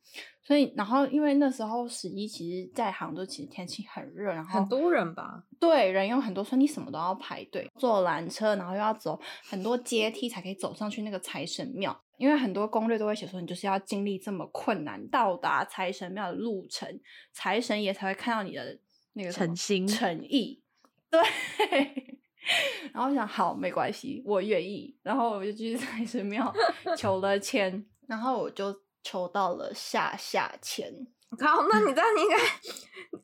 [0.47, 11.99] 所以，然后因为那时候十一，其实，在杭州其实天气很热，然后很多人吧，对，人有很多，所以你什么都要排队，坐缆车，然后又要走很多阶梯才可以走上去那个财神庙。
[12.19, 17.01] 因为很多攻略都会写说，你就是要经历这么困难到达财神庙的路程，
[17.33, 18.79] 财神爷才会看到你的
[19.15, 20.61] 那个诚心诚意。
[21.11, 21.21] 对，
[22.93, 24.97] 然后我想，好，没关系，我愿意。
[25.03, 26.53] 然后我就去财神庙
[26.97, 28.85] 求了签，然后我就。
[29.07, 30.91] 求到了下下签，
[31.41, 32.37] 好，那你这样你应该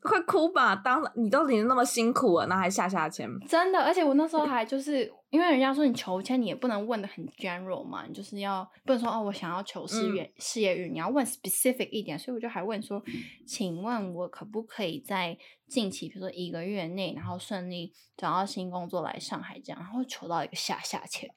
[0.09, 0.75] 会哭吧？
[0.75, 3.29] 当你都已经那么辛苦了，那还下下签？
[3.47, 13.01] 真的，而且我那时候还就是因为人家说你求签，你也不能问的很 general 嘛，你就是要不能说哦，我想要求事业、嗯、事业运，你要问 specific 一点，所以我就还问说，
[13.45, 21.29] 请问我可不可以在近期，比如说一个月内，然后顺利找到新工作来上海这样，然后求到一个下下签。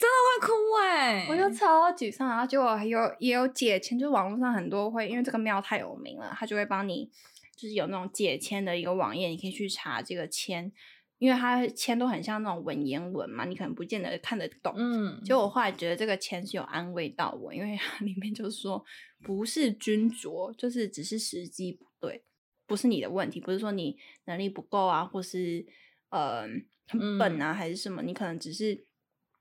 [0.00, 1.28] 真的会哭哎、欸！
[1.28, 7.10] 我就超沮丧，然后结果还有也有解签，就是网络上很多会，因为这个庙太有名了，他就会帮你，
[7.54, 10.72] 就是有那种解签的一个网页，你可以去查这个签，
[11.18, 14.72] 因为它签都很像那种文言文嘛，你可能不见得看得懂。
[14.74, 18.82] 嗯，结果我后来觉得这个签是有安慰到我，因为它里面就是说
[19.22, 22.24] 不是君酌，就是只是时机不对，
[22.66, 25.66] 不是你的问题，不是说你能力不够啊，或是
[26.08, 26.44] 呃
[26.86, 28.86] 很笨啊，嗯、还是什么，你可能只是。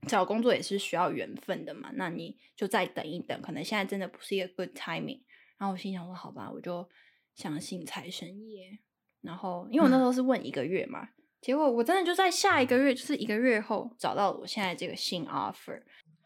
[0.08, 5.22] 找工作也是需要缘分的嘛，那你就再等一等，可能现在真的不是一个 good timing。
[5.58, 6.88] 然后我心想说，好吧，我就
[7.36, 8.80] 相信财神爷。
[9.22, 11.10] 然后因为我那时候是问一个月嘛，嗯、
[11.42, 15.82] 结果我真的就在下一个月，就是一个月后找到了我现在这个新 offer。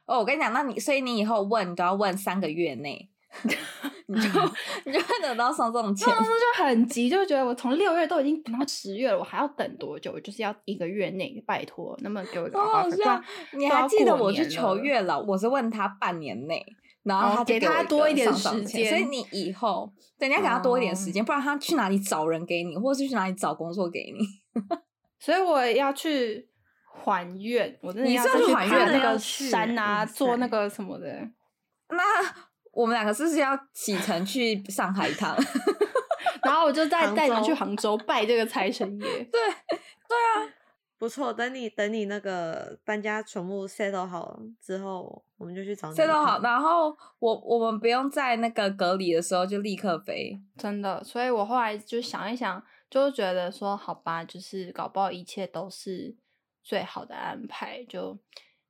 [0.06, 3.10] 哦，我跟你讲，那你所以你以后问你都要问三个月内。
[4.06, 4.30] 你就
[4.86, 10.12] 你就会得到上这种钱，当时就很急，就觉得我从六月都已经等到十月了，我还要等多久？
[10.12, 13.22] 我就是要一个月内，拜托，能不能给我一个 offer？
[13.54, 16.64] 你还记得我去求月老，我是问他半年内，
[17.02, 24.62] 然后他给，给他多一点时间，所以你以后等你要给他多一点时间，不然他去哪里找人给你，或者是去哪里找工作给你？
[25.18, 26.48] 所以我要去
[27.04, 31.08] 还愿，我真的要去还愿那个山啊，做那个什么的，
[31.90, 32.53] 那。
[32.74, 35.38] 我们两个是不是要启程去上海一趟？
[36.44, 39.06] 然后我就再带你们去杭州拜这个财神爷。
[39.06, 40.44] 对对啊，
[40.98, 51.02] 不错，等你等你那个搬家全部 settle 好之后，我们就去找你 settle 好，然后我我们不用在那个隔离的时候就立刻飞，真的。
[51.04, 56.16] 所以我后来就想一想，就觉得说好吧，就是搞不好一切都是
[56.62, 57.86] 最好的安排。
[57.88, 58.20] 就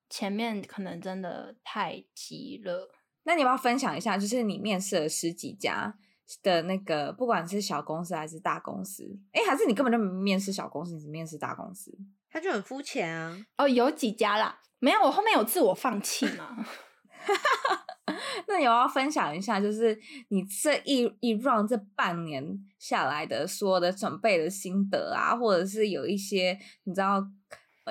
[0.10, 2.90] 前面可能真的太急了。
[3.24, 5.98] 那你要不要分享一下，就是你面试了十几家
[6.42, 11.98] 的那个，不管是小公司还是大公司，哎，还是你根本就没面试小公司，你只面试大公司？
[12.30, 13.46] 他就很肤浅啊！
[13.58, 16.66] 哦，有几家啦，没有，我后面有自我放弃嘛。
[18.48, 19.98] 那你要，要分享一下，就是
[20.30, 27.26] 你这一一 round 这半年下来的所有的准备的心得啊，或者是有一些你知道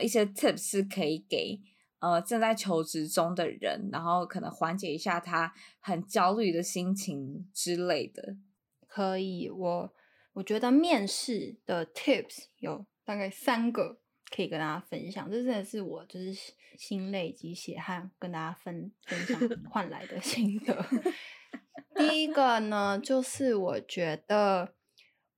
[0.02, 1.60] 一些 tips 是可以给
[2.02, 8.36] 呃正在求职中的人，然后可能缓解一下他很焦虑的心情之类的。
[8.86, 9.94] 可以，我
[10.34, 14.00] 我觉得面试的 tips 有大概三个。
[14.34, 16.32] 可以跟大家分享，这真的是我就是
[16.78, 19.38] 心累及血汗跟大家分分享
[19.68, 20.86] 换来的心得。
[21.94, 24.72] 第一个呢，就是我觉得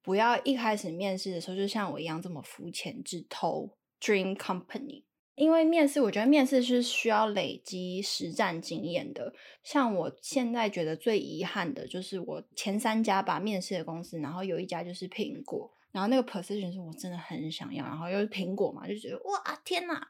[0.00, 5.02] 不要一开始面试的时候就像我一样这么肤浅，只投 dream company。
[5.36, 9.34] 因为面试，我觉得面试是需要累积实战经验的。
[9.62, 15.70] 像我现在觉得最遗憾的就是我前三家吧面试的公司，然后有一家就是苹果。
[15.92, 20.04] 然后那个 position 是我真的很想要，然后又是苹果嘛，就觉得哇天哪！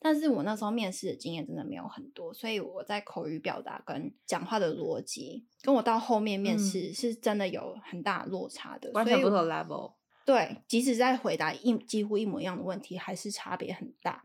[0.00, 9.92] 但是我那时候面试的经验真的没有很多，所以我在口语表达跟讲话的逻辑，跟我到后面面试是真的有很大落差的，完全不同 level。
[10.24, 14.24] 对，即使在回答一几乎一模一样的问题，还是差别很大。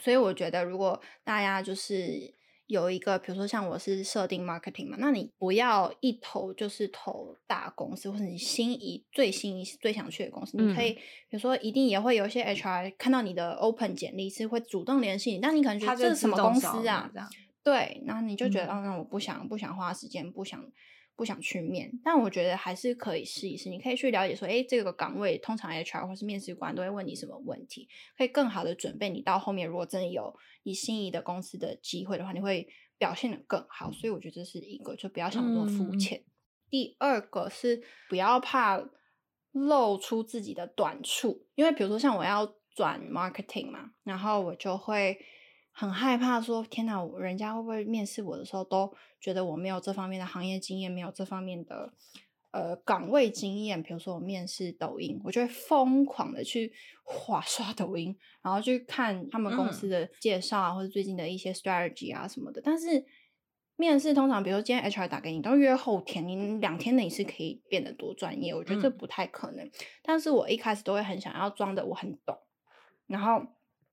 [0.00, 2.34] 所以我觉得，如果大家就是。
[2.68, 17.10] 有一个，比如说像我是设定 marketing 嘛，那你不要一投就是投大公司，或者你心仪最心仪最想去的公司，嗯、你可以比如说一定也会有一些 HR 看到你的 open 简历是会主动联系你，但你可能觉得这是什么公司啊？
[17.64, 20.62] 对，然后你就觉得，嗯，那我不想不想花时间，不想。
[21.18, 23.68] 不想去面，但我觉得还是可以试一试。
[23.68, 33.90] 你可以去了解说，诶，这个岗位通常 HR 或是面试官都会问你什么问题，可以更好的准备你到后面，如果真的有你心仪的公司的机会的话，你会表现的更好。
[33.90, 36.18] 所以我觉得这是一个，就不要想那么肤浅。
[36.18, 36.30] 嗯。
[36.70, 38.88] 第二个是不要怕
[39.50, 45.18] 露出自己的短处，因为比如说像我要转 marketing 嘛，然后我就会。
[45.80, 51.92] 很害怕说，天哪，人家会不会面试我的时候都觉得我没有这方面的行业经验，没有这方面的
[52.50, 53.80] 呃岗位经验？
[53.80, 56.72] 比如说我面试抖音，我就会疯狂的去
[57.04, 62.60] 划刷抖音，然后去看他们公司的介绍啊，嗯、或者最近的一些 strategy 啊什么的。
[62.60, 63.06] 但是
[63.76, 68.52] 面试通常，比如说今天 HR 打给你，都约后天，你两天内是可以变得多专业？
[68.52, 69.64] 我觉得这不太可能。
[69.64, 69.70] 嗯、
[70.02, 72.36] 但是我一开始都会很想要装的我很懂，
[73.06, 73.46] 然后。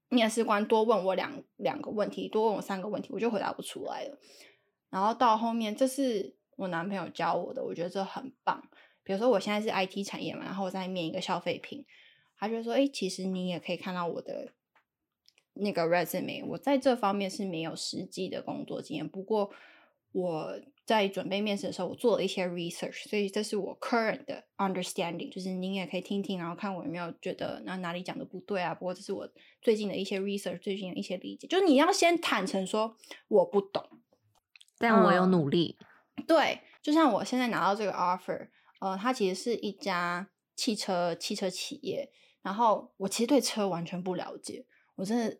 [0.09, 4.17] 面试官多问我两两个问题，多问我三个问题，我就回答不出来了。
[4.89, 8.69] 然后到后面，这是我男朋友教我的，我觉得这很棒。
[9.03, 11.85] 比如说我现在是 IT 产业嘛，然后我在面一个消费品，
[12.37, 14.53] 他就说：“哎，其实你也可以看到我的
[15.53, 19.51] 那个 resume，我在这方面是没有实际的工作经验，不过
[20.11, 28.75] 我。”在准备面试的时候，我做了一些 research，所以这是我 current 的 understanding，就是您也可以听听，然后看我有没有觉得那哪里讲的不对啊。
[28.75, 29.27] 不过这是我
[29.63, 32.95] 最近的一些 research，最近的一些理解，就是你要先坦诚说
[33.27, 33.83] 我不懂，
[34.77, 35.75] 但我有努力。
[36.17, 42.11] 嗯，对，就像我现在拿到这个 offer，呃，它其实是一家汽车汽车企业，
[42.43, 45.39] 然后我其实对车完全不了解，我真的。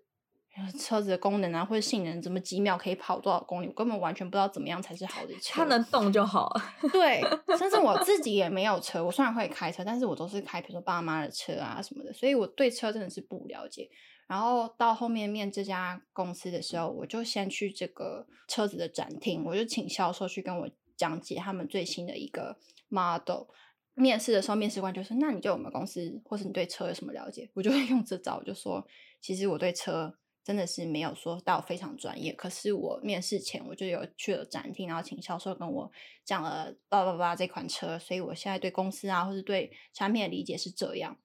[0.79, 5.53] 车子的功能啊，或者性能，怎么几秒可以跑多少公里，我根本完全不知道怎么样才是好的车。
[5.53, 6.49] 它能动就好。
[6.93, 7.21] 对，
[7.57, 13.89] 甚至我自己也没有车，我虽然会开车，但是我都是开，比如说爸妈的车啊什么的，所以我对车真的是不了解。
[14.27, 23.47] 然后到后面面这家公司的时候，我就先去这个车子的展厅，我就请销售去跟我讲解他们最新的一个 model。
[23.93, 28.85] 面试的时候，面试官就说：“那你对我们公司，或是你对车有什么了解？”我就会用这招，我就说
[29.21, 30.15] ：“其实我对车。”
[30.45, 35.91] 真的是没有说到非常专业，可是我面试前我就有去了展厅，然后请销售跟我
[36.23, 41.17] 讲了叭叭叭这款车，所以我现在对公司啊或是对产品的理解是这样。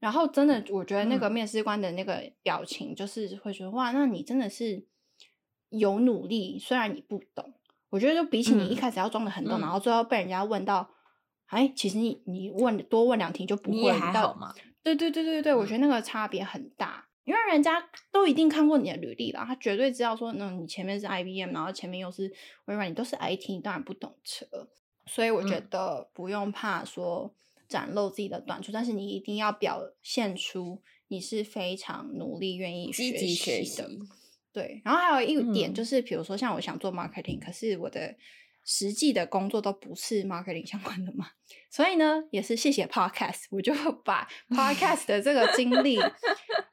[0.00, 4.84] 然后真的，我觉得那个面试官的那个表情就是会说、嗯、哇，那你真的是
[5.68, 7.54] 有努力，虽然你不懂。
[7.90, 10.90] 我觉得就比起你一开始要装的很懂，嗯、然后最后被人家问到，
[11.46, 14.52] 哎，其实你你问多问两题就不会，还好吗？
[14.82, 17.06] 对对对对对，我觉得那个差别很大。
[17.26, 22.32] 因为人家都一定看过你的履历了，他绝对知道说，那你前面是 IBM，然后前面又是
[22.64, 24.46] 微软，你都是 IT，你当然不懂车。
[25.04, 27.34] 所以我觉得不用怕说
[27.68, 33.90] 展露自己的短处，嗯、但是你一定要表现出你是非常努力、愿意积极学习的。
[34.52, 38.14] 对，然后还有一点就是，嗯、比如说像我想做 marketing，可是我的。
[38.68, 41.28] 实际的工作都不是 marketing 相关的嘛，
[41.70, 43.72] 所以呢，也是谢谢 podcast，我就
[44.04, 45.96] 把 podcast 的这个经历，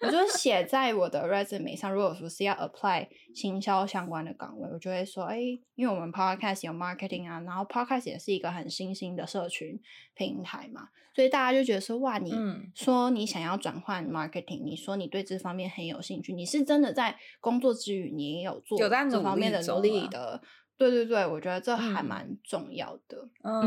[0.02, 1.94] 我就写在我的 resume 上。
[1.94, 5.40] 如果说是要 apply 行销相关的岗位，我就会说，哎，
[5.76, 9.80] 因为我们 podcast 有 marketing 啊，然后 podcast 也是一个很新兴的社群
[10.16, 12.34] 平台嘛，所以大家就觉得说，哇，你
[12.74, 20.42] 说你想要转换 marketing，你说你对这方面很有兴趣，你是真的在工作之余，你也有做这方面的努力的。
[20.90, 23.30] 对对对，我觉得这还蛮重要的。
[23.44, 23.62] 嗯，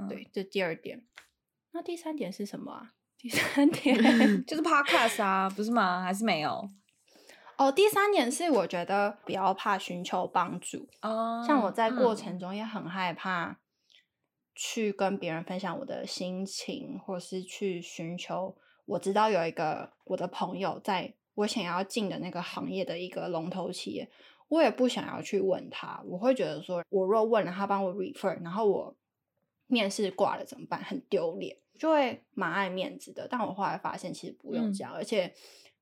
[0.00, 1.04] 嗯对，这第二点。
[1.72, 2.92] 那第三点是什么啊？
[3.18, 3.96] 第三点
[4.44, 6.02] 就是 podcast 啊，不是吗？
[6.02, 6.68] 还是没有？
[7.56, 10.88] 哦，第三点是我觉得不要怕寻求帮助。
[11.02, 13.60] 哦，像我在过程中也很害怕
[14.54, 18.56] 去跟别人分享我的心情，或是去寻求。
[18.84, 24.10] 我知道有一个我的朋友在我想要进的那个行业的一个龙头企业。
[24.52, 28.94] 我也不想要去问他，我会觉得说，我若问了他帮我 refer，然后我
[29.66, 30.84] 面试挂了怎么办？
[30.84, 33.26] 很丢脸，就会蛮爱面子的。
[33.26, 35.32] 但我后来发现，其实不用这样，嗯、而且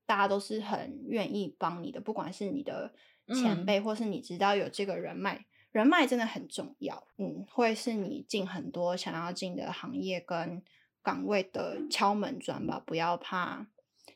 [0.05, 2.93] 大家都是很愿意帮你的，不管是你的
[3.35, 7.05] 前辈，或是你知道有这个人脉，嗯、人脉真的很重要。
[7.17, 10.63] 嗯，会是你进很多想要进的行业跟
[11.03, 12.81] 岗位的敲门砖吧。
[12.85, 13.67] 不要怕，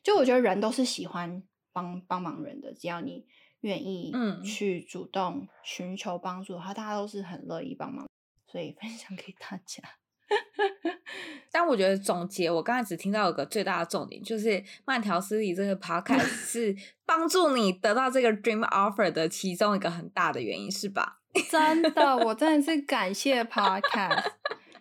[0.02, 1.42] 就我觉得人都是喜欢
[1.74, 3.26] 帮帮忙人的，只要你。
[3.60, 4.12] 愿意
[4.44, 8.06] 去主动寻求帮助，他、嗯、大家都是很乐意帮忙，
[8.46, 9.82] 所以分享给大家。
[11.52, 21.20] 但我觉得总结，我刚才只听到有个最大的重点，就是慢条斯理这个 podcast 是帮助你得到这个 dream offer 的其中一个很大的原因，是吧？
[21.50, 24.32] 真的，我真的是感谢 podcast。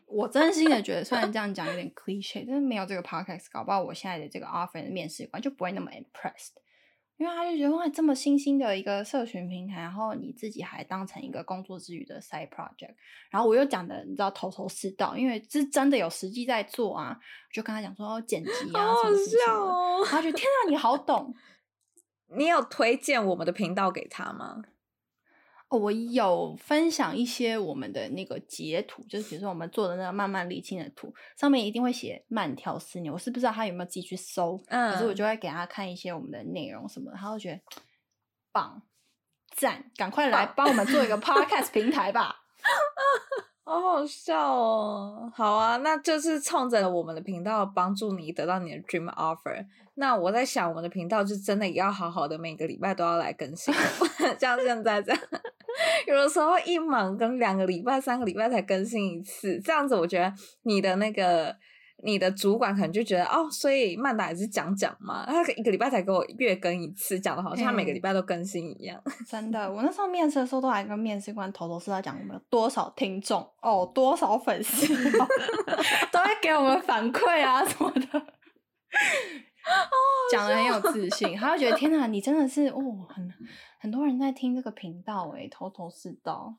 [0.07, 6.53] 我真心的觉得，虽然这样讲有点 cliche，但是没有这个 podcast，搞不好我现在的这个 offer 的面试官就不会那么 impressed。
[7.17, 12.93] 因为他就觉得哇，这么新兴的一个社群平台，然后你自己还当成一个工作之余的 side project，
[13.29, 17.17] 然后我又讲的你知道头头是道，因为是真的有实际在做啊，
[17.53, 21.33] 就跟他讲说剪辑啊，好好笑哦，什么什么的，他觉得天啊，你好懂，
[22.35, 24.63] 你有推荐我们的频道给他吗？
[25.75, 33.09] 哦，我有分享一些我们的那个截图，就是比如说我们做的那个慢慢理清的图，上面一定会写慢条斯理。
[33.09, 37.59] 我是不知道他有没有自己去搜，嗯，可是我就会给他看一些我们的内容什么的，他会觉得
[38.51, 38.81] 棒
[39.55, 42.43] 赞，赶快来帮我们做一个 podcast 平台吧。
[43.67, 45.31] 好好笑哦！
[45.33, 49.65] 好啊，那就是冲着我们的频道帮助你得到你的 dream offer。
[49.95, 53.73] 那我在想，我们的频道就真的也要好好的，每个礼拜都要来更新，
[54.39, 55.21] 像现在这样。
[56.07, 61.55] 有的时候一忙，跟两个礼拜、三个礼拜才更新一次，这样子，我觉得你的那个。
[62.03, 69.01] 你的主管可能就觉得哦，所以曼达也是讲讲嘛，他一个礼拜才给我月更一次，讲的好像他每个礼拜都更新一样。
[69.05, 74.85] 嗯、 真的，我那时候面试的时候都还跟面试官头头是道讲我们有多少听众哦，多少粉丝，
[76.11, 78.21] 都会给我们反馈啊什么的，
[80.29, 82.77] 讲的很有自信，他会觉得天哪，你真的是哦，
[83.09, 83.25] 很
[83.85, 86.55] 很多人在听这个频道诶，头头是道。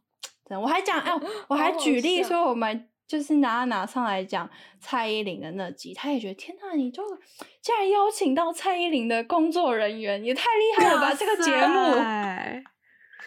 [0.48, 1.12] 对，我还讲哎，
[1.48, 2.88] 我还举例说我们。
[3.08, 4.50] 就是拿拿上来讲
[4.80, 7.04] 蔡依林的那集，他也觉得天呐，你就
[7.62, 11.14] 竟然邀请到蔡依林的工作人员，也太厉害了吧！
[11.14, 11.94] 这个节目，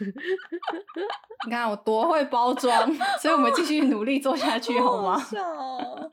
[1.48, 5.18] 你看我多会包装，所以我们继续努力做下去，好吗？
[5.18, 6.12] 好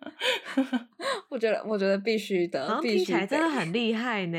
[1.28, 4.38] 我觉得，我觉得必须的，必须的，听起来真的很厉害呢。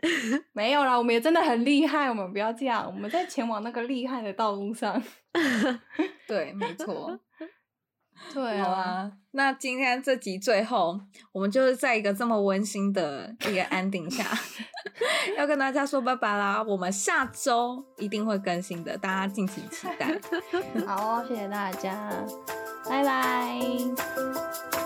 [0.52, 5.02] 没有啦，我们也真的很厉害，我们不要这样，我们在前往那个厉害的道路上。
[6.26, 7.18] 对，没错。
[8.34, 14.24] 对啊，啊，那今天这集最后，我们就是在一个这么温馨的一个 ending 下，
[15.38, 16.60] 要跟大家说拜拜啦。
[16.60, 20.18] 我们下周一定会更新的，大家敬请期待。
[20.84, 22.10] 好，谢谢大家，
[22.88, 24.77] 拜拜。